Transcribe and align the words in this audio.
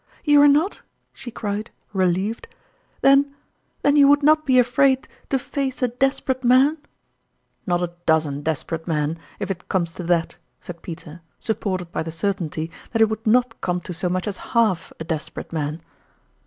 "You 0.25 0.41
are 0.41 0.47
not?" 0.47 0.81
she 1.13 1.29
cried, 1.29 1.69
relieved." 1.93 2.47
Then 3.03 3.35
then 3.83 3.95
you 3.95 4.07
would 4.07 4.23
not 4.23 4.47
be 4.47 4.57
afraid 4.57 5.07
to 5.29 5.37
face 5.37 5.83
a 5.83 5.89
des 5.89 6.17
perate 6.19 6.43
man?"" 6.43 6.79
Not 7.67 7.83
a 7.83 7.93
dozen 8.07 8.41
desperate 8.41 8.87
men, 8.87 9.19
if 9.37 9.51
it 9.51 9.69
comes 9.69 9.91
to 9.93 10.03
foil 10.03 10.07
anb 10.15 10.23
(Earniterfoil. 10.23 10.37
121 10.57 10.57
tliat!" 10.57 10.65
said 10.65 10.81
Peter, 10.81 11.21
supported 11.39 11.91
by 11.91 12.01
the 12.01 12.11
certainty 12.11 12.71
that 12.91 13.01
it 13.03 13.09
would 13.09 13.27
not 13.27 13.61
come 13.61 13.79
to 13.81 13.93
so 13.93 14.09
much 14.09 14.25
as 14.27 14.37
half 14.57 14.91
a 14.99 15.03
desperate 15.03 15.53
man. 15.53 15.83